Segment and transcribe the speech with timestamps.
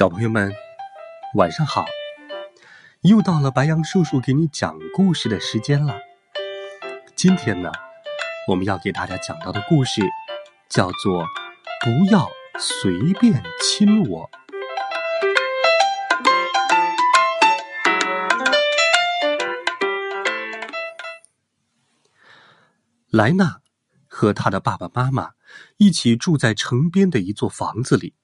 [0.00, 0.50] 小朋友们，
[1.34, 1.84] 晚上好！
[3.02, 5.94] 又到了白羊叔叔给你讲故事的时间了。
[7.14, 7.70] 今天呢，
[8.48, 10.00] 我们要给大家讲到的故事
[10.70, 11.24] 叫做
[11.84, 14.30] 《不要随便亲我》。
[23.10, 23.60] 莱纳
[24.08, 25.32] 和他的爸爸妈妈
[25.76, 28.14] 一起住在城边的一座房子里。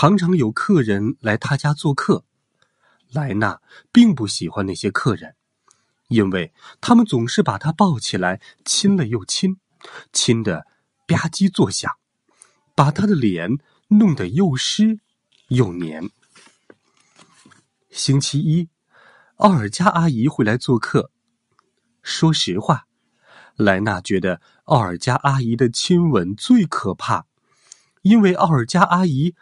[0.00, 2.24] 常常有客人来他家做客，
[3.10, 3.60] 莱纳
[3.90, 5.34] 并不喜欢那些客人，
[6.06, 9.56] 因为他们总是把他抱起来亲了又亲，
[10.12, 10.68] 亲的
[11.08, 11.90] 吧唧作响，
[12.76, 13.50] 把他的脸
[13.88, 15.00] 弄得又湿
[15.48, 16.08] 又黏。
[17.90, 18.68] 星期一，
[19.38, 21.10] 奥尔加阿姨会来做客。
[22.02, 22.86] 说实话，
[23.56, 27.26] 莱纳觉得奥尔加阿姨的亲吻最可怕，
[28.02, 29.34] 因为奥尔加阿姨。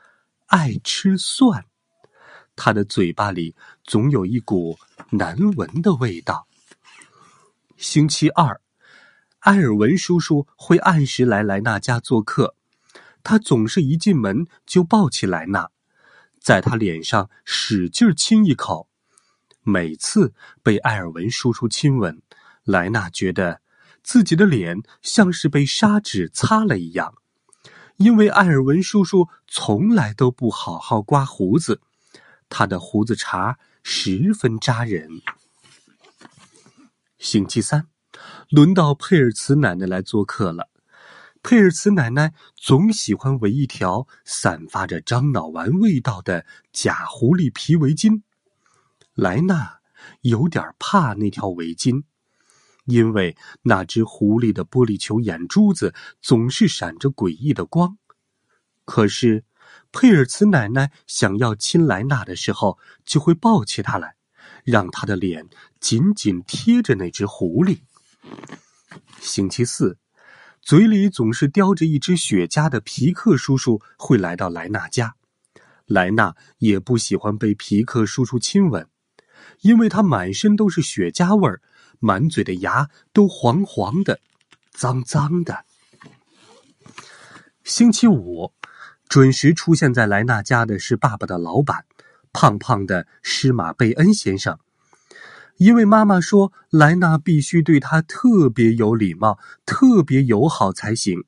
[0.46, 1.64] 爱吃蒜，
[2.54, 4.78] 他的嘴巴里总有一股
[5.10, 6.46] 难闻的味道。
[7.76, 8.60] 星期二，
[9.40, 12.54] 埃尔文叔叔会按时来莱纳家做客，
[13.22, 15.70] 他总是一进门就抱起莱纳，
[16.40, 18.88] 在他脸上使劲亲一口。
[19.62, 22.22] 每次被埃尔文叔叔亲吻，
[22.62, 23.60] 莱纳觉得
[24.04, 27.16] 自己的脸像是被砂纸擦了一样。
[27.96, 31.80] 因为艾尔文叔叔从来都不好好刮胡子，
[32.48, 35.08] 他的胡子茬十分扎人。
[37.18, 37.88] 星期三，
[38.50, 40.68] 轮到佩尔茨奶奶来做客了。
[41.42, 48.22] 佩尔茨奶奶总喜欢围一条散发着樟脑丸味道的假狐狸皮围巾。
[49.14, 49.80] 莱纳
[50.20, 52.02] 有点怕那条围巾。
[52.86, 57.98] 因为那只狐狸的玻璃球眼珠子总是闪着诡异的光，
[58.84, 59.44] 可是
[59.90, 64.14] 佩尔茨奶奶想要亲莱纳的时候，就会抱起他来，
[64.64, 65.48] 让他的脸
[65.80, 67.80] 紧紧贴着那只狐狸。
[69.20, 69.98] 星期四，
[70.62, 75.16] 嘴里总是叼着一只雪茄的皮克叔叔会来到莱纳家，
[75.86, 78.88] 莱纳也不喜欢被皮克叔叔亲吻，
[79.62, 81.60] 因为他满身都是雪茄味儿。
[81.98, 84.20] 满嘴的牙都黄黄的，
[84.72, 85.64] 脏脏的。
[87.64, 88.52] 星期五，
[89.08, 91.84] 准时出现在莱纳家的是爸爸的老板，
[92.32, 94.58] 胖胖的施马贝恩先生。
[95.56, 101.24] 因为妈妈说莱纳必须对他特别有礼貌、特别友好才行，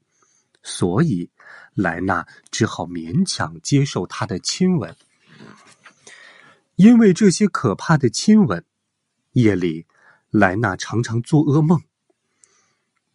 [0.62, 1.30] 所以
[1.74, 4.94] 莱纳只好勉强接受他的亲吻。
[6.76, 8.64] 因为这些可怕的亲吻，
[9.32, 9.86] 夜里。
[10.30, 11.82] 莱纳常常做噩梦，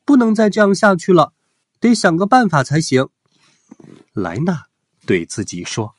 [0.04, 1.34] 不能再这样下去了，
[1.80, 3.10] 得想个办法才行。
[4.14, 4.66] 莱纳
[5.06, 5.96] 对自己说：“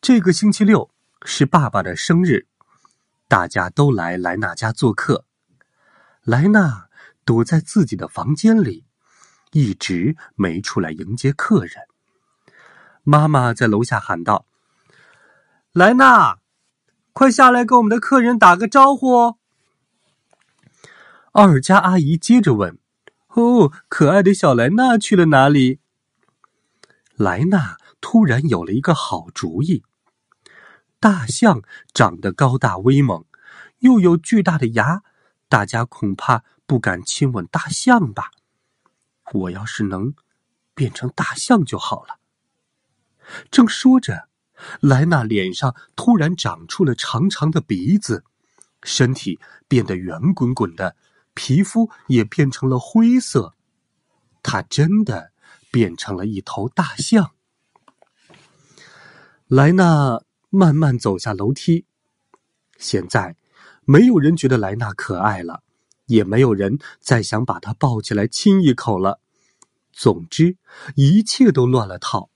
[0.00, 0.90] 这个星期六
[1.24, 2.46] 是爸爸的生日，
[3.26, 5.24] 大家都来莱纳家做客。
[6.22, 6.88] 莱纳
[7.24, 8.84] 躲在自己的房间里，
[9.52, 11.74] 一直没出来迎接客人。
[13.02, 14.46] 妈妈在楼下喊道
[15.72, 16.38] ：‘莱纳。’”
[17.14, 19.36] 快下来，跟我们的客人打个招呼。
[21.30, 22.76] 奥尔加阿姨接着问
[23.34, 25.78] ：“哦，可爱的小莱娜去了哪里？”
[27.14, 29.84] 莱娜突然有了一个好主意。
[30.98, 33.24] 大象长得高大威猛，
[33.78, 35.04] 又有巨大的牙，
[35.48, 38.32] 大家恐怕不敢亲吻大象吧？
[39.32, 40.14] 我要是能
[40.74, 42.18] 变成大象就好了。
[43.52, 44.28] 正说着。
[44.80, 48.24] 莱纳脸上突然长出了长长的鼻子，
[48.82, 49.38] 身体
[49.68, 50.96] 变得圆滚滚的，
[51.34, 53.54] 皮肤也变成了灰色。
[54.42, 55.32] 他真的
[55.70, 57.32] 变成了一头大象。
[59.46, 61.86] 莱纳慢慢走下楼梯。
[62.78, 63.36] 现在，
[63.84, 65.62] 没有人觉得莱纳可爱了，
[66.06, 69.20] 也没有人再想把他抱起来亲一口了。
[69.92, 70.56] 总之，
[70.96, 72.30] 一切都乱了套。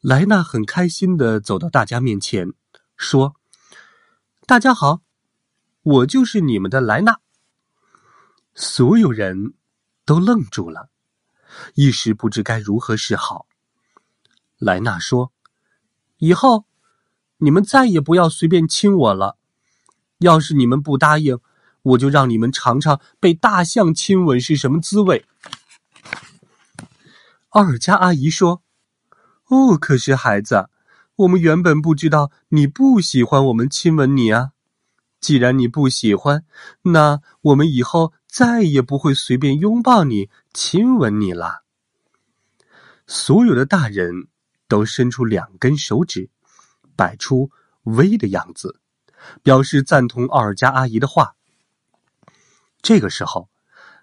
[0.00, 2.52] 莱纳很开心的走到大家面前，
[2.96, 3.34] 说
[4.46, 5.00] ：“大家好，
[5.82, 7.18] 我就是你们的莱纳。”
[8.54, 9.54] 所有人
[10.04, 10.90] 都愣住了，
[11.74, 13.46] 一时不知该如何是好。
[14.58, 15.32] 莱纳说
[16.18, 16.64] ：“以后
[17.38, 19.36] 你们再也不要随便亲我了。
[20.18, 21.40] 要是你们不答应，
[21.82, 25.26] 我就让你们尝尝被大象亲吻是什么滋味。”
[27.50, 28.62] 奥尔加阿姨说
[29.48, 30.68] ：“哦，可是孩子，
[31.16, 34.52] 我们原本不知道你不喜欢我们亲吻你啊。
[35.20, 36.44] 既然你不喜欢，
[36.82, 41.64] 那我们以后再也不会随便拥抱你、亲吻你了。”
[43.08, 44.28] 所有的大人
[44.68, 46.30] 都伸出两根手指，
[46.94, 47.50] 摆出
[47.82, 48.78] V 的样子，
[49.42, 51.34] 表示赞同奥尔加阿姨的话。
[52.80, 53.48] 这个时候，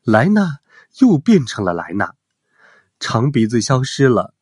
[0.04, 0.58] 莱娜
[1.00, 2.16] 又变成了莱娜。
[3.00, 4.34] 长鼻子消失了，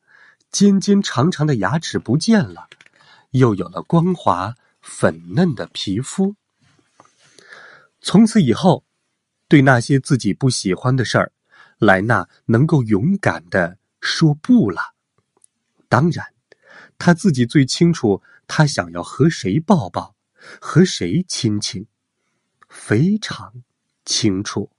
[0.54, 2.68] 尖尖长长的牙齿不见了，
[3.32, 6.36] 又有了光滑粉嫩的皮肤。
[8.02, 8.86] 从此以后，
[9.48, 11.32] 对那些自己不喜欢的事儿，
[11.80, 14.94] 莱纳能够勇敢的说不了。
[15.90, 16.28] 当然，
[17.00, 20.14] 他自己最清楚，他想要和谁抱抱，
[20.62, 21.88] 和谁亲亲，
[22.70, 23.64] 非常
[24.06, 24.70] 清楚。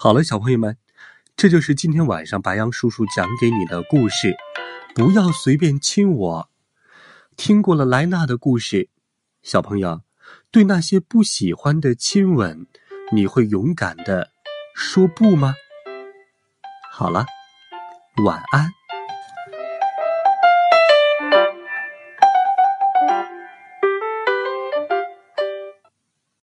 [0.00, 0.76] 好了，小朋友们，
[1.36, 4.36] 这就是今天晚上白羊叔叔讲给你的故事。
[4.94, 6.50] 不要随便亲我。
[7.36, 8.90] 听过了莱纳的故事，
[9.42, 10.02] 小朋友，
[10.52, 12.68] 对那些不喜欢的亲吻，
[13.10, 14.30] 你会勇敢的
[14.72, 15.56] 说不吗？
[16.92, 17.26] 好了，
[18.24, 18.77] 晚安。